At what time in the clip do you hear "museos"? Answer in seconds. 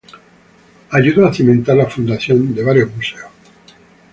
2.95-3.29